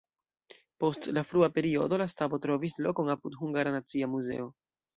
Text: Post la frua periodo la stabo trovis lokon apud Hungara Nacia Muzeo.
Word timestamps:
Post 0.83 1.07
la 1.17 1.23
frua 1.31 1.49
periodo 1.57 1.99
la 2.03 2.07
stabo 2.15 2.41
trovis 2.47 2.81
lokon 2.89 3.15
apud 3.17 3.39
Hungara 3.43 3.77
Nacia 3.79 4.11
Muzeo. 4.17 4.53